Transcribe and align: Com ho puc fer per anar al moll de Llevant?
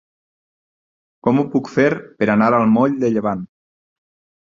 Com 1.27 1.41
ho 1.41 1.43
puc 1.55 1.69
fer 1.73 1.85
per 2.21 2.29
anar 2.37 2.47
al 2.61 2.65
moll 2.79 2.97
de 3.05 3.13
Llevant? 3.17 3.45